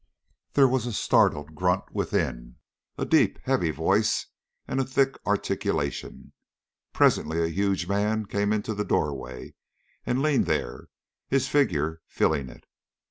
[0.53, 2.55] There was a startled grunt within,
[2.97, 4.25] a deep, heavy voice
[4.67, 6.33] and a thick articulation.
[6.91, 9.53] Presently a huge man came into the doorway
[10.03, 10.87] and leaned there,
[11.27, 12.65] his figure filling it.